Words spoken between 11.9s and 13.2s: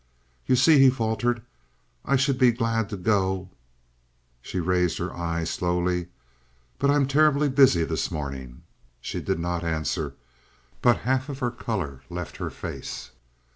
left her face.